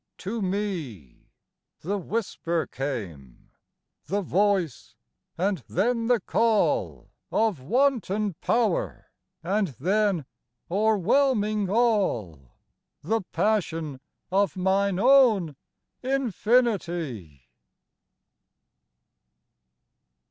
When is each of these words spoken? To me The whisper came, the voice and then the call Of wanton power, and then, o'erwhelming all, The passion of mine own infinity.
To 0.17 0.41
me 0.41 1.27
The 1.81 1.99
whisper 1.99 2.65
came, 2.65 3.51
the 4.07 4.23
voice 4.23 4.95
and 5.37 5.59
then 5.69 6.07
the 6.07 6.19
call 6.19 7.11
Of 7.31 7.59
wanton 7.59 8.33
power, 8.41 9.11
and 9.43 9.67
then, 9.79 10.25
o'erwhelming 10.71 11.69
all, 11.69 12.55
The 13.03 13.21
passion 13.31 13.99
of 14.31 14.57
mine 14.57 14.97
own 14.97 15.55
infinity. 16.01 17.47